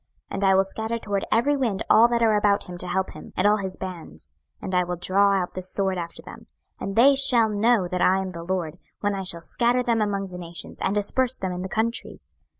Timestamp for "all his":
3.45-3.75